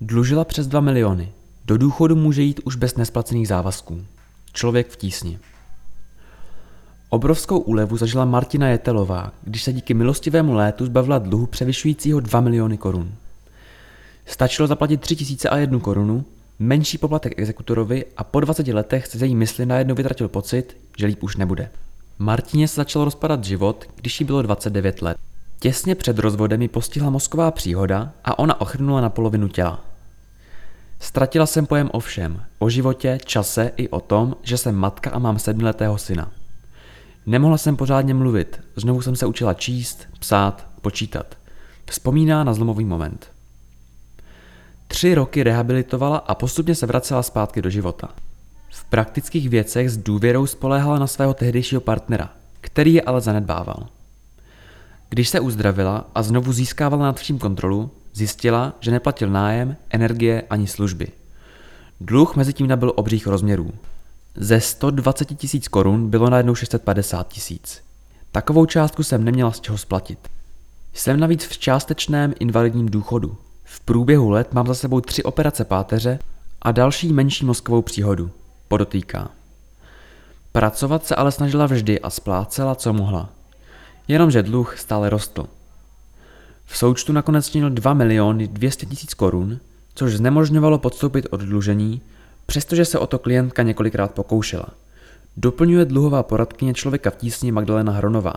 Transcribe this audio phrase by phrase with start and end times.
[0.00, 1.32] Dlužila přes 2 miliony.
[1.64, 4.04] Do důchodu může jít už bez nesplacených závazků.
[4.52, 5.38] Člověk v tísni.
[7.08, 12.78] Obrovskou úlevu zažila Martina Jetelová, když se díky milostivému létu zbavila dluhu převyšujícího 2 miliony
[12.78, 13.12] korun.
[14.26, 16.24] Stačilo zaplatit 3001 korunu,
[16.58, 21.22] menší poplatek exekutorovi a po 20 letech se její mysli najednou vytratil pocit, že líp
[21.22, 21.70] už nebude.
[22.18, 25.16] Martině se začal rozpadat život, když jí bylo 29 let.
[25.58, 29.87] Těsně před rozvodem ji postihla mozková příhoda a ona ochrnula na polovinu těla.
[31.00, 35.18] Ztratila jsem pojem o všem, o životě, čase i o tom, že jsem matka a
[35.18, 36.30] mám sedmiletého syna.
[37.26, 41.36] Nemohla jsem pořádně mluvit, znovu jsem se učila číst, psát, počítat.
[41.86, 43.30] Vzpomíná na zlomový moment.
[44.86, 48.08] Tři roky rehabilitovala a postupně se vracela zpátky do života.
[48.70, 53.86] V praktických věcech s důvěrou spoléhala na svého tehdejšího partnera, který je ale zanedbával.
[55.08, 60.66] Když se uzdravila a znovu získávala nad vším kontrolu, zjistila, že neplatil nájem, energie ani
[60.66, 61.08] služby.
[62.00, 63.72] Dluh mezi tím nabyl obřích rozměrů.
[64.34, 67.82] Ze 120 tisíc korun bylo najednou 650 tisíc.
[68.32, 70.18] Takovou částku jsem neměla z čeho splatit.
[70.94, 73.36] Jsem navíc v částečném invalidním důchodu.
[73.64, 76.18] V průběhu let mám za sebou tři operace páteře
[76.62, 78.30] a další menší mozkovou příhodu,
[78.68, 79.30] podotýká.
[80.52, 83.28] Pracovat se ale snažila vždy a splácela, co mohla.
[84.08, 85.46] Jenomže dluh stále rostl.
[86.70, 89.60] V součtu nakonec činil 2 miliony 200 tisíc korun,
[89.94, 92.00] což znemožňovalo podstoupit oddlužení,
[92.46, 94.66] přestože se o to klientka několikrát pokoušela.
[95.36, 98.34] Doplňuje dluhová poradkyně člověka v tísni Magdalena Hronová,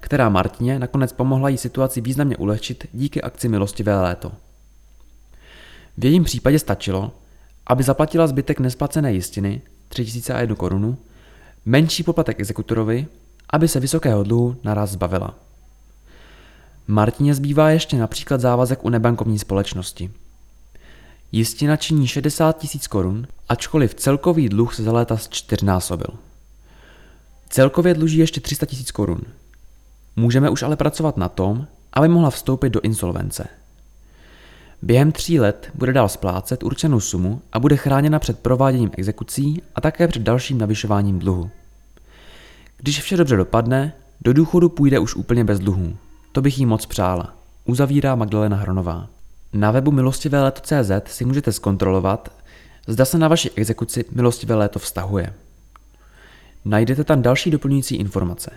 [0.00, 4.32] která Martině nakonec pomohla jí situaci významně ulehčit díky akci Milostivé léto.
[5.98, 7.12] V jejím případě stačilo,
[7.66, 10.98] aby zaplatila zbytek nesplacené jistiny, 3001 korunu,
[11.64, 13.06] menší poplatek exekutorovi,
[13.50, 15.34] aby se vysokého dluhu naraz zbavila.
[16.86, 20.10] Martině zbývá ještě například závazek u nebankovní společnosti.
[21.32, 26.08] Jistina činí 60 tisíc korun, ačkoliv celkový dluh se za léta čtyřnásobil.
[27.48, 29.20] Celkově dluží ještě 300 tisíc korun.
[30.16, 33.48] Můžeme už ale pracovat na tom, aby mohla vstoupit do insolvence.
[34.82, 39.80] Během tří let bude dál splácet určenou sumu a bude chráněna před prováděním exekucí a
[39.80, 41.50] také před dalším navyšováním dluhu.
[42.76, 45.96] Když vše dobře dopadne, do důchodu půjde už úplně bez dluhů.
[46.32, 47.34] To bych jí moc přála.
[47.64, 49.08] Uzavírá Magdalena Hronová.
[49.52, 52.32] Na webu milostivé léto.cz si můžete zkontrolovat,
[52.86, 55.34] zda se na vaši exekuci milostivé léto vztahuje.
[56.64, 58.50] Najdete tam další doplňující informace.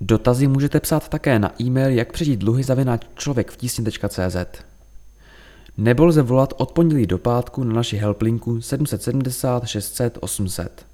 [0.00, 4.36] Dotazy můžete psát také na e-mail jak přežít dluhy zavináč člověk v tísni.cz
[5.78, 10.86] nebo lze volat od pondělí do pátku na naši helplinku 770 600 800.